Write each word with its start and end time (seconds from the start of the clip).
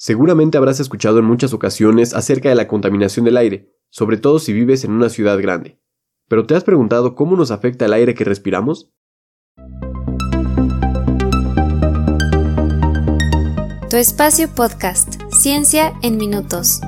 Seguramente 0.00 0.56
habrás 0.56 0.78
escuchado 0.78 1.18
en 1.18 1.24
muchas 1.24 1.52
ocasiones 1.52 2.14
acerca 2.14 2.48
de 2.48 2.54
la 2.54 2.68
contaminación 2.68 3.24
del 3.24 3.36
aire, 3.36 3.74
sobre 3.90 4.16
todo 4.16 4.38
si 4.38 4.52
vives 4.52 4.84
en 4.84 4.92
una 4.92 5.08
ciudad 5.08 5.36
grande. 5.42 5.80
Pero 6.28 6.46
¿te 6.46 6.54
has 6.54 6.62
preguntado 6.62 7.16
cómo 7.16 7.34
nos 7.34 7.50
afecta 7.50 7.86
el 7.86 7.92
aire 7.92 8.14
que 8.14 8.22
respiramos? 8.22 8.92
Tu 13.90 13.96
espacio 13.96 14.48
podcast, 14.54 15.20
Ciencia 15.32 15.92
en 16.02 16.16
Minutos. 16.16 16.80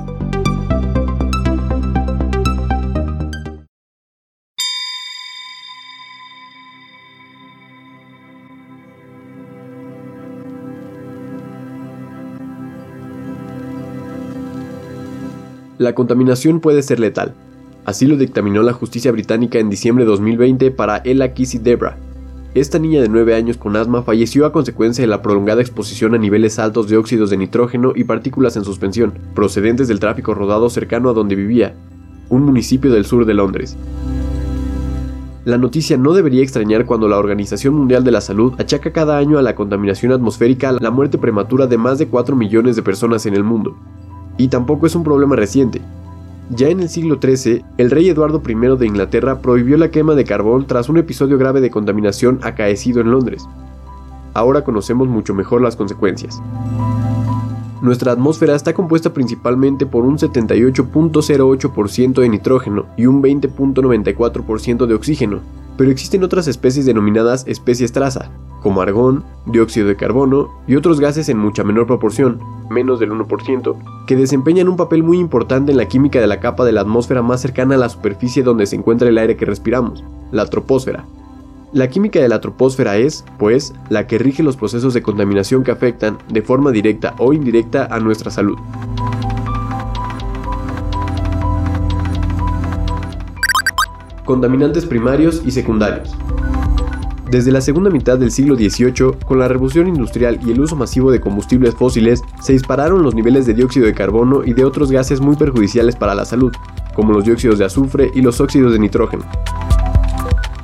La 15.81 15.95
contaminación 15.95 16.59
puede 16.59 16.83
ser 16.83 16.99
letal. 16.99 17.33
Así 17.85 18.05
lo 18.05 18.15
dictaminó 18.15 18.61
la 18.61 18.71
justicia 18.71 19.11
británica 19.11 19.57
en 19.57 19.71
diciembre 19.71 20.05
de 20.05 20.11
2020 20.11 20.69
para 20.69 21.01
Ella 21.03 21.33
Kissy 21.33 21.57
Debra. 21.57 21.97
Esta 22.53 22.77
niña 22.77 23.01
de 23.01 23.09
9 23.09 23.33
años 23.33 23.57
con 23.57 23.75
asma 23.75 24.03
falleció 24.03 24.45
a 24.45 24.51
consecuencia 24.51 25.01
de 25.01 25.07
la 25.07 25.23
prolongada 25.23 25.59
exposición 25.59 26.13
a 26.13 26.19
niveles 26.19 26.59
altos 26.59 26.87
de 26.87 26.97
óxidos 26.97 27.31
de 27.31 27.37
nitrógeno 27.37 27.93
y 27.95 28.03
partículas 28.03 28.55
en 28.57 28.63
suspensión, 28.63 29.13
procedentes 29.33 29.87
del 29.87 29.99
tráfico 29.99 30.35
rodado 30.35 30.69
cercano 30.69 31.09
a 31.09 31.13
donde 31.13 31.33
vivía, 31.33 31.73
un 32.29 32.43
municipio 32.43 32.91
del 32.91 33.05
sur 33.05 33.25
de 33.25 33.33
Londres. 33.33 33.75
La 35.45 35.57
noticia 35.57 35.97
no 35.97 36.13
debería 36.13 36.43
extrañar 36.43 36.85
cuando 36.85 37.07
la 37.07 37.17
Organización 37.17 37.73
Mundial 37.73 38.03
de 38.03 38.11
la 38.11 38.21
Salud 38.21 38.53
achaca 38.59 38.93
cada 38.93 39.17
año 39.17 39.39
a 39.39 39.41
la 39.41 39.55
contaminación 39.55 40.11
atmosférica 40.11 40.73
la 40.73 40.91
muerte 40.91 41.17
prematura 41.17 41.65
de 41.65 41.79
más 41.79 41.97
de 41.97 42.07
4 42.07 42.35
millones 42.35 42.75
de 42.75 42.83
personas 42.83 43.25
en 43.25 43.33
el 43.33 43.43
mundo, 43.43 43.75
y 44.41 44.47
tampoco 44.47 44.87
es 44.87 44.95
un 44.95 45.03
problema 45.03 45.35
reciente. 45.35 45.83
Ya 46.49 46.69
en 46.69 46.79
el 46.79 46.89
siglo 46.89 47.19
XIII, 47.21 47.63
el 47.77 47.91
rey 47.91 48.09
Eduardo 48.09 48.41
I 48.43 48.55
de 48.75 48.87
Inglaterra 48.87 49.39
prohibió 49.39 49.77
la 49.77 49.91
quema 49.91 50.15
de 50.15 50.25
carbón 50.25 50.65
tras 50.65 50.89
un 50.89 50.97
episodio 50.97 51.37
grave 51.37 51.61
de 51.61 51.69
contaminación 51.69 52.39
acaecido 52.41 53.01
en 53.01 53.11
Londres. 53.11 53.47
Ahora 54.33 54.63
conocemos 54.63 55.07
mucho 55.07 55.35
mejor 55.35 55.61
las 55.61 55.75
consecuencias. 55.75 56.41
Nuestra 57.83 58.13
atmósfera 58.13 58.55
está 58.55 58.73
compuesta 58.73 59.13
principalmente 59.13 59.85
por 59.85 60.05
un 60.05 60.17
78.08% 60.17 62.21
de 62.21 62.29
nitrógeno 62.29 62.87
y 62.97 63.05
un 63.05 63.21
20.94% 63.21 64.87
de 64.87 64.95
oxígeno, 64.95 65.41
pero 65.77 65.91
existen 65.91 66.23
otras 66.23 66.47
especies 66.47 66.87
denominadas 66.87 67.45
especies 67.47 67.91
traza, 67.91 68.31
como 68.61 68.81
argón, 68.81 69.23
dióxido 69.45 69.87
de 69.87 69.95
carbono 69.95 70.49
y 70.67 70.75
otros 70.75 70.99
gases 70.99 71.29
en 71.29 71.37
mucha 71.37 71.63
menor 71.63 71.87
proporción, 71.87 72.39
menos 72.69 72.99
del 72.99 73.11
1%, 73.11 73.75
que 74.07 74.15
desempeñan 74.15 74.69
un 74.69 74.77
papel 74.77 75.03
muy 75.03 75.19
importante 75.19 75.71
en 75.71 75.77
la 75.77 75.87
química 75.87 76.21
de 76.21 76.27
la 76.27 76.39
capa 76.39 76.63
de 76.63 76.71
la 76.71 76.81
atmósfera 76.81 77.21
más 77.21 77.41
cercana 77.41 77.75
a 77.75 77.79
la 77.79 77.89
superficie 77.89 78.43
donde 78.43 78.65
se 78.65 78.75
encuentra 78.75 79.09
el 79.09 79.17
aire 79.17 79.35
que 79.35 79.45
respiramos, 79.45 80.03
la 80.31 80.45
troposfera. 80.45 81.05
La 81.73 81.89
química 81.89 82.19
de 82.19 82.27
la 82.27 82.41
troposfera 82.41 82.97
es, 82.97 83.23
pues, 83.39 83.73
la 83.89 84.05
que 84.05 84.17
rige 84.17 84.43
los 84.43 84.57
procesos 84.57 84.93
de 84.93 85.01
contaminación 85.01 85.63
que 85.63 85.71
afectan, 85.71 86.17
de 86.29 86.41
forma 86.41 86.71
directa 86.71 87.15
o 87.17 87.31
indirecta, 87.31 87.85
a 87.85 87.99
nuestra 87.99 88.29
salud. 88.29 88.57
Contaminantes 94.25 94.85
primarios 94.85 95.41
y 95.45 95.51
secundarios. 95.51 96.15
Desde 97.31 97.53
la 97.53 97.61
segunda 97.61 97.89
mitad 97.89 98.17
del 98.17 98.29
siglo 98.29 98.55
XVIII, 98.55 99.13
con 99.25 99.39
la 99.39 99.47
revolución 99.47 99.87
industrial 99.87 100.37
y 100.45 100.51
el 100.51 100.59
uso 100.59 100.75
masivo 100.75 101.11
de 101.11 101.21
combustibles 101.21 101.73
fósiles, 101.73 102.21
se 102.41 102.51
dispararon 102.51 103.03
los 103.03 103.15
niveles 103.15 103.45
de 103.45 103.53
dióxido 103.53 103.85
de 103.85 103.93
carbono 103.93 104.43
y 104.43 104.51
de 104.51 104.65
otros 104.65 104.91
gases 104.91 105.21
muy 105.21 105.37
perjudiciales 105.37 105.95
para 105.95 106.13
la 106.13 106.25
salud, 106.25 106.51
como 106.93 107.13
los 107.13 107.23
dióxidos 107.23 107.57
de 107.57 107.63
azufre 107.63 108.11
y 108.13 108.21
los 108.21 108.41
óxidos 108.41 108.73
de 108.73 108.79
nitrógeno. 108.79 109.23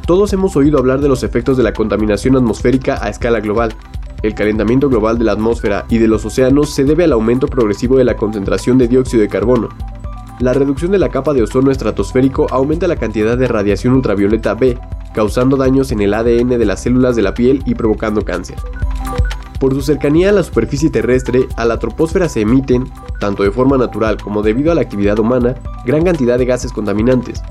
Todos 0.05 0.33
hemos 0.33 0.57
oído 0.57 0.77
hablar 0.77 0.99
de 0.99 1.07
los 1.07 1.23
efectos 1.23 1.55
de 1.55 1.63
la 1.63 1.71
contaminación 1.71 2.35
atmosférica 2.35 2.99
a 3.01 3.07
escala 3.07 3.39
global. 3.39 3.73
El 4.21 4.35
calentamiento 4.35 4.89
global 4.89 5.17
de 5.17 5.23
la 5.23 5.31
atmósfera 5.31 5.85
y 5.87 5.99
de 5.99 6.09
los 6.09 6.25
océanos 6.25 6.71
se 6.71 6.83
debe 6.83 7.05
al 7.05 7.13
aumento 7.13 7.47
progresivo 7.47 7.95
de 7.95 8.03
la 8.03 8.17
concentración 8.17 8.77
de 8.77 8.89
dióxido 8.89 9.21
de 9.21 9.29
carbono, 9.29 9.69
la 10.39 10.53
reducción 10.53 10.91
de 10.91 10.99
la 10.99 11.09
capa 11.09 11.33
de 11.33 11.41
ozono 11.41 11.71
estratosférico 11.71 12.45
aumenta 12.51 12.87
la 12.87 12.95
cantidad 12.97 13.35
de 13.35 13.47
radiación 13.47 13.95
ultravioleta 13.95 14.53
B, 14.53 14.77
causando 15.17 15.57
daños 15.57 15.91
en 15.91 15.99
el 16.01 16.13
ADN 16.13 16.59
de 16.59 16.65
las 16.65 16.83
células 16.83 17.15
de 17.15 17.23
la 17.23 17.33
piel 17.33 17.63
y 17.65 17.73
provocando 17.73 18.23
cáncer. 18.23 18.57
Por 19.59 19.73
su 19.73 19.81
cercanía 19.81 20.29
a 20.29 20.31
la 20.31 20.43
superficie 20.43 20.91
terrestre, 20.91 21.47
a 21.57 21.65
la 21.65 21.79
troposfera 21.79 22.29
se 22.29 22.41
emiten, 22.41 22.87
tanto 23.19 23.41
de 23.41 23.49
forma 23.49 23.79
natural 23.79 24.21
como 24.21 24.43
debido 24.43 24.71
a 24.71 24.75
la 24.75 24.81
actividad 24.81 25.17
humana, 25.17 25.55
gran 25.87 26.03
cantidad 26.03 26.37
de 26.37 26.45
gases 26.45 26.71
contaminantes. 26.71 27.41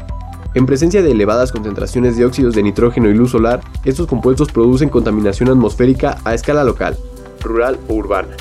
En 0.55 0.65
presencia 0.65 1.03
de 1.03 1.11
elevadas 1.11 1.51
concentraciones 1.51 2.17
de 2.17 2.25
óxidos 2.25 2.55
de 2.55 2.63
nitrógeno 2.63 3.09
y 3.09 3.15
luz 3.15 3.33
solar, 3.33 3.61
estos 3.85 4.07
compuestos 4.07 4.53
producen 4.53 4.89
contaminación 4.89 5.49
atmosférica 5.49 6.19
a 6.23 6.35
escala 6.35 6.63
local, 6.63 6.97
rural 7.43 7.81
o 7.89 7.95
urbana. 7.95 8.37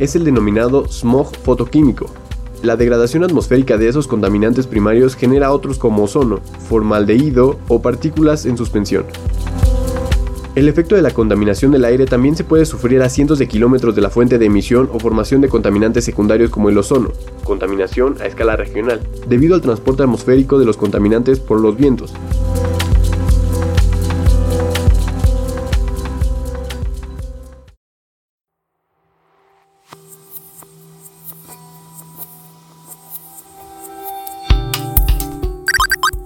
Es 0.00 0.16
el 0.16 0.24
denominado 0.24 0.88
smog 0.88 1.36
fotoquímico, 1.36 2.06
la 2.66 2.76
degradación 2.76 3.24
atmosférica 3.24 3.78
de 3.78 3.88
esos 3.88 4.06
contaminantes 4.06 4.66
primarios 4.66 5.16
genera 5.16 5.52
otros 5.52 5.78
como 5.78 6.04
ozono, 6.04 6.40
formaldehído 6.68 7.58
o 7.68 7.80
partículas 7.80 8.44
en 8.44 8.58
suspensión. 8.58 9.06
El 10.56 10.68
efecto 10.68 10.94
de 10.94 11.02
la 11.02 11.10
contaminación 11.10 11.70
del 11.70 11.84
aire 11.84 12.06
también 12.06 12.34
se 12.34 12.42
puede 12.42 12.64
sufrir 12.64 13.02
a 13.02 13.10
cientos 13.10 13.38
de 13.38 13.46
kilómetros 13.46 13.94
de 13.94 14.00
la 14.00 14.08
fuente 14.08 14.38
de 14.38 14.46
emisión 14.46 14.88
o 14.92 14.98
formación 14.98 15.42
de 15.42 15.48
contaminantes 15.48 16.04
secundarios 16.04 16.50
como 16.50 16.70
el 16.70 16.78
ozono, 16.78 17.12
contaminación 17.44 18.16
a 18.20 18.26
escala 18.26 18.56
regional, 18.56 19.00
debido 19.28 19.54
al 19.54 19.60
transporte 19.60 20.02
atmosférico 20.02 20.58
de 20.58 20.64
los 20.64 20.78
contaminantes 20.78 21.40
por 21.40 21.60
los 21.60 21.76
vientos. 21.76 22.14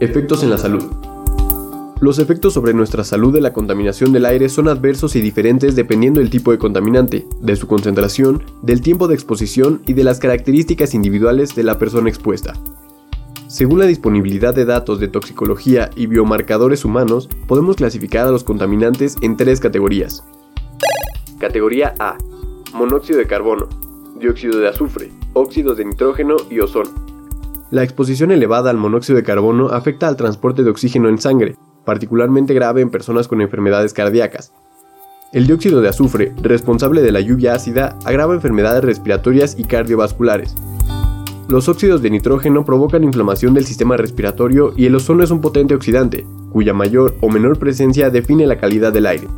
Efectos 0.00 0.42
en 0.42 0.48
la 0.48 0.56
salud. 0.56 0.82
Los 2.00 2.18
efectos 2.18 2.54
sobre 2.54 2.72
nuestra 2.72 3.04
salud 3.04 3.34
de 3.34 3.42
la 3.42 3.52
contaminación 3.52 4.14
del 4.14 4.24
aire 4.24 4.48
son 4.48 4.66
adversos 4.68 5.14
y 5.14 5.20
diferentes 5.20 5.76
dependiendo 5.76 6.20
del 6.20 6.30
tipo 6.30 6.52
de 6.52 6.56
contaminante, 6.56 7.26
de 7.42 7.54
su 7.54 7.66
concentración, 7.66 8.42
del 8.62 8.80
tiempo 8.80 9.08
de 9.08 9.14
exposición 9.14 9.82
y 9.86 9.92
de 9.92 10.02
las 10.02 10.18
características 10.18 10.94
individuales 10.94 11.54
de 11.54 11.64
la 11.64 11.76
persona 11.76 12.08
expuesta. 12.08 12.54
Según 13.46 13.78
la 13.78 13.84
disponibilidad 13.84 14.54
de 14.54 14.64
datos 14.64 15.00
de 15.00 15.08
toxicología 15.08 15.90
y 15.94 16.06
biomarcadores 16.06 16.86
humanos, 16.86 17.28
podemos 17.46 17.76
clasificar 17.76 18.26
a 18.26 18.30
los 18.30 18.42
contaminantes 18.42 19.18
en 19.20 19.36
tres 19.36 19.60
categorías. 19.60 20.24
Categoría 21.38 21.94
A. 21.98 22.16
Monóxido 22.72 23.18
de 23.18 23.26
carbono, 23.26 23.68
dióxido 24.18 24.60
de 24.60 24.68
azufre, 24.68 25.10
óxidos 25.34 25.76
de 25.76 25.84
nitrógeno 25.84 26.36
y 26.48 26.60
ozono. 26.60 27.09
La 27.70 27.84
exposición 27.84 28.32
elevada 28.32 28.68
al 28.70 28.78
monóxido 28.78 29.16
de 29.16 29.22
carbono 29.22 29.68
afecta 29.68 30.08
al 30.08 30.16
transporte 30.16 30.64
de 30.64 30.70
oxígeno 30.70 31.08
en 31.08 31.18
sangre, 31.18 31.54
particularmente 31.84 32.52
grave 32.52 32.80
en 32.80 32.90
personas 32.90 33.28
con 33.28 33.40
enfermedades 33.40 33.94
cardíacas. 33.94 34.52
El 35.32 35.46
dióxido 35.46 35.80
de 35.80 35.88
azufre, 35.88 36.32
responsable 36.42 37.00
de 37.00 37.12
la 37.12 37.20
lluvia 37.20 37.54
ácida, 37.54 37.96
agrava 38.04 38.34
enfermedades 38.34 38.82
respiratorias 38.82 39.56
y 39.56 39.64
cardiovasculares. 39.64 40.56
Los 41.48 41.68
óxidos 41.68 42.02
de 42.02 42.10
nitrógeno 42.10 42.64
provocan 42.64 43.04
inflamación 43.04 43.54
del 43.54 43.66
sistema 43.66 43.96
respiratorio 43.96 44.72
y 44.76 44.86
el 44.86 44.96
ozono 44.96 45.22
es 45.22 45.30
un 45.30 45.40
potente 45.40 45.76
oxidante, 45.76 46.26
cuya 46.50 46.74
mayor 46.74 47.14
o 47.20 47.28
menor 47.28 47.60
presencia 47.60 48.10
define 48.10 48.48
la 48.48 48.58
calidad 48.58 48.92
del 48.92 49.06
aire. 49.06 49.28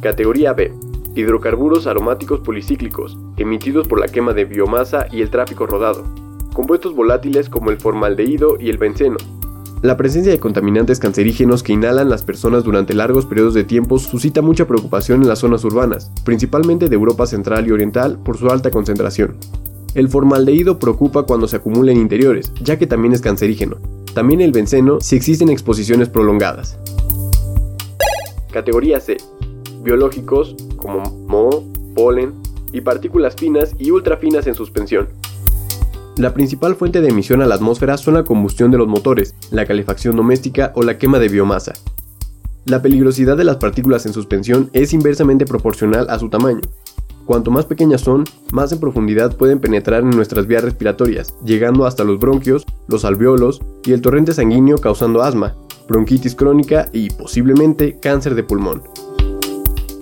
Categoría 0.00 0.52
B. 0.52 0.72
Hidrocarburos 1.16 1.88
aromáticos 1.88 2.38
policíclicos, 2.38 3.18
emitidos 3.36 3.88
por 3.88 3.98
la 3.98 4.06
quema 4.06 4.34
de 4.34 4.44
biomasa 4.44 5.08
y 5.10 5.20
el 5.20 5.30
tráfico 5.30 5.66
rodado 5.66 6.04
compuestos 6.52 6.94
volátiles 6.94 7.48
como 7.48 7.70
el 7.70 7.78
formaldehído 7.78 8.56
y 8.60 8.70
el 8.70 8.78
benceno. 8.78 9.16
La 9.82 9.96
presencia 9.96 10.30
de 10.30 10.38
contaminantes 10.38 11.00
cancerígenos 11.00 11.64
que 11.64 11.72
inhalan 11.72 12.08
las 12.08 12.22
personas 12.22 12.62
durante 12.62 12.94
largos 12.94 13.26
periodos 13.26 13.52
de 13.52 13.64
tiempo 13.64 13.98
suscita 13.98 14.40
mucha 14.40 14.68
preocupación 14.68 15.22
en 15.22 15.28
las 15.28 15.40
zonas 15.40 15.64
urbanas, 15.64 16.12
principalmente 16.24 16.88
de 16.88 16.94
Europa 16.94 17.26
Central 17.26 17.66
y 17.66 17.72
Oriental 17.72 18.16
por 18.22 18.36
su 18.38 18.48
alta 18.48 18.70
concentración. 18.70 19.36
El 19.94 20.08
formaldehído 20.08 20.78
preocupa 20.78 21.24
cuando 21.24 21.48
se 21.48 21.56
acumula 21.56 21.90
en 21.90 21.98
interiores, 21.98 22.52
ya 22.62 22.78
que 22.78 22.86
también 22.86 23.12
es 23.12 23.20
cancerígeno. 23.20 23.78
También 24.14 24.40
el 24.40 24.52
benceno 24.52 25.00
si 25.00 25.16
existen 25.16 25.48
exposiciones 25.48 26.08
prolongadas. 26.08 26.78
Categoría 28.52 29.00
C. 29.00 29.16
Biológicos 29.82 30.54
como 30.76 31.02
moho, 31.26 31.64
polen 31.96 32.34
y 32.72 32.82
partículas 32.82 33.34
finas 33.34 33.74
y 33.78 33.90
ultrafinas 33.90 34.46
en 34.46 34.54
suspensión. 34.54 35.08
La 36.16 36.34
principal 36.34 36.76
fuente 36.76 37.00
de 37.00 37.08
emisión 37.08 37.40
a 37.40 37.46
la 37.46 37.54
atmósfera 37.54 37.96
son 37.96 38.14
la 38.14 38.24
combustión 38.24 38.70
de 38.70 38.76
los 38.76 38.86
motores, 38.86 39.34
la 39.50 39.64
calefacción 39.64 40.14
doméstica 40.14 40.70
o 40.74 40.82
la 40.82 40.98
quema 40.98 41.18
de 41.18 41.28
biomasa. 41.28 41.72
La 42.66 42.82
peligrosidad 42.82 43.36
de 43.36 43.44
las 43.44 43.56
partículas 43.56 44.04
en 44.04 44.12
suspensión 44.12 44.68
es 44.74 44.92
inversamente 44.92 45.46
proporcional 45.46 46.06
a 46.10 46.18
su 46.18 46.28
tamaño. 46.28 46.60
Cuanto 47.24 47.50
más 47.50 47.64
pequeñas 47.64 48.02
son, 48.02 48.24
más 48.52 48.72
en 48.72 48.80
profundidad 48.80 49.36
pueden 49.36 49.58
penetrar 49.58 50.02
en 50.02 50.10
nuestras 50.10 50.46
vías 50.46 50.62
respiratorias, 50.62 51.34
llegando 51.44 51.86
hasta 51.86 52.04
los 52.04 52.18
bronquios, 52.18 52.66
los 52.88 53.06
alveolos 53.06 53.62
y 53.84 53.92
el 53.92 54.02
torrente 54.02 54.34
sanguíneo 54.34 54.76
causando 54.76 55.22
asma, 55.22 55.56
bronquitis 55.88 56.34
crónica 56.34 56.88
y, 56.92 57.08
posiblemente, 57.10 57.98
cáncer 58.00 58.34
de 58.34 58.42
pulmón. 58.42 58.82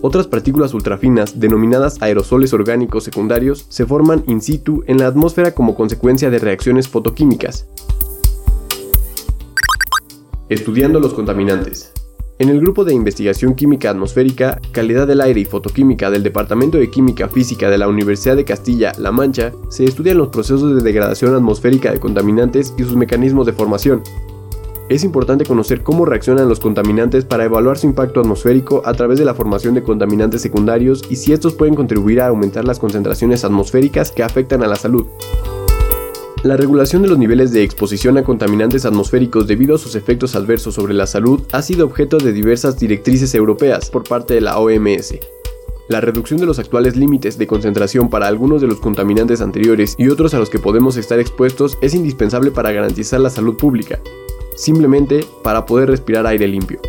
Otras 0.02 0.26
partículas 0.26 0.72
ultrafinas, 0.72 1.40
denominadas 1.40 2.00
aerosoles 2.00 2.54
orgánicos 2.54 3.04
secundarios, 3.04 3.66
se 3.68 3.84
forman 3.84 4.24
in 4.26 4.40
situ 4.40 4.82
en 4.86 4.96
la 4.96 5.06
atmósfera 5.06 5.54
como 5.54 5.74
consecuencia 5.74 6.30
de 6.30 6.38
reacciones 6.38 6.88
fotoquímicas. 6.88 7.66
Estudiando 10.48 11.00
los 11.00 11.12
contaminantes. 11.12 11.92
En 12.38 12.48
el 12.48 12.58
grupo 12.58 12.86
de 12.86 12.94
investigación 12.94 13.54
química 13.54 13.90
atmosférica, 13.90 14.58
calidad 14.72 15.06
del 15.06 15.20
aire 15.20 15.40
y 15.40 15.44
fotoquímica 15.44 16.10
del 16.10 16.22
Departamento 16.22 16.78
de 16.78 16.90
Química 16.90 17.28
Física 17.28 17.68
de 17.68 17.76
la 17.76 17.86
Universidad 17.86 18.36
de 18.36 18.46
Castilla-La 18.46 19.12
Mancha, 19.12 19.52
se 19.68 19.84
estudian 19.84 20.16
los 20.16 20.28
procesos 20.28 20.74
de 20.74 20.82
degradación 20.82 21.34
atmosférica 21.34 21.92
de 21.92 22.00
contaminantes 22.00 22.72
y 22.78 22.84
sus 22.84 22.96
mecanismos 22.96 23.44
de 23.44 23.52
formación, 23.52 24.02
es 24.90 25.04
importante 25.04 25.44
conocer 25.44 25.84
cómo 25.84 26.04
reaccionan 26.04 26.48
los 26.48 26.58
contaminantes 26.58 27.24
para 27.24 27.44
evaluar 27.44 27.78
su 27.78 27.86
impacto 27.86 28.18
atmosférico 28.18 28.82
a 28.84 28.92
través 28.92 29.20
de 29.20 29.24
la 29.24 29.34
formación 29.34 29.72
de 29.74 29.84
contaminantes 29.84 30.42
secundarios 30.42 31.02
y 31.08 31.14
si 31.14 31.32
estos 31.32 31.54
pueden 31.54 31.76
contribuir 31.76 32.20
a 32.20 32.26
aumentar 32.26 32.64
las 32.64 32.80
concentraciones 32.80 33.44
atmosféricas 33.44 34.10
que 34.10 34.24
afectan 34.24 34.64
a 34.64 34.66
la 34.66 34.74
salud. 34.74 35.06
La 36.42 36.56
regulación 36.56 37.02
de 37.02 37.08
los 37.08 37.18
niveles 37.18 37.52
de 37.52 37.62
exposición 37.62 38.18
a 38.18 38.24
contaminantes 38.24 38.84
atmosféricos 38.84 39.46
debido 39.46 39.76
a 39.76 39.78
sus 39.78 39.94
efectos 39.94 40.34
adversos 40.34 40.74
sobre 40.74 40.94
la 40.94 41.06
salud 41.06 41.40
ha 41.52 41.62
sido 41.62 41.86
objeto 41.86 42.18
de 42.18 42.32
diversas 42.32 42.76
directrices 42.76 43.32
europeas 43.36 43.90
por 43.90 44.02
parte 44.02 44.34
de 44.34 44.40
la 44.40 44.58
OMS. 44.58 45.14
La 45.88 46.00
reducción 46.00 46.40
de 46.40 46.46
los 46.46 46.58
actuales 46.58 46.96
límites 46.96 47.38
de 47.38 47.46
concentración 47.46 48.10
para 48.10 48.26
algunos 48.26 48.60
de 48.60 48.66
los 48.66 48.80
contaminantes 48.80 49.40
anteriores 49.40 49.94
y 49.98 50.08
otros 50.08 50.34
a 50.34 50.38
los 50.38 50.50
que 50.50 50.58
podemos 50.58 50.96
estar 50.96 51.20
expuestos 51.20 51.78
es 51.80 51.94
indispensable 51.94 52.50
para 52.50 52.72
garantizar 52.72 53.20
la 53.20 53.30
salud 53.30 53.56
pública, 53.56 54.00
simplemente 54.60 55.26
para 55.42 55.64
poder 55.64 55.88
respirar 55.88 56.26
aire 56.26 56.46
limpio. 56.46 56.80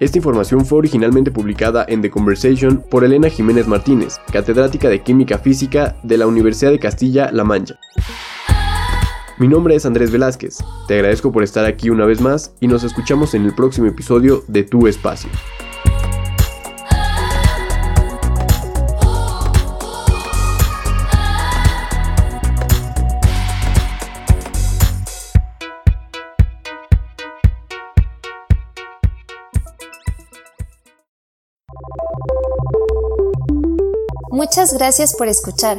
Esta 0.00 0.18
información 0.18 0.64
fue 0.64 0.78
originalmente 0.78 1.32
publicada 1.32 1.84
en 1.88 2.00
The 2.02 2.10
Conversation 2.10 2.84
por 2.88 3.02
Elena 3.02 3.28
Jiménez 3.28 3.66
Martínez, 3.66 4.18
catedrática 4.32 4.88
de 4.88 5.02
Química 5.02 5.38
Física 5.38 5.96
de 6.04 6.16
la 6.16 6.28
Universidad 6.28 6.70
de 6.70 6.78
Castilla-La 6.78 7.42
Mancha. 7.42 7.78
Mi 9.38 9.46
nombre 9.46 9.76
es 9.76 9.86
Andrés 9.86 10.10
Velázquez, 10.10 10.58
te 10.88 10.94
agradezco 10.94 11.30
por 11.30 11.44
estar 11.44 11.64
aquí 11.64 11.90
una 11.90 12.04
vez 12.04 12.20
más 12.20 12.54
y 12.58 12.66
nos 12.66 12.82
escuchamos 12.82 13.34
en 13.34 13.44
el 13.44 13.54
próximo 13.54 13.86
episodio 13.86 14.42
de 14.48 14.64
Tu 14.64 14.88
Espacio. 14.88 15.30
Muchas 34.32 34.74
gracias 34.74 35.14
por 35.14 35.28
escuchar. 35.28 35.78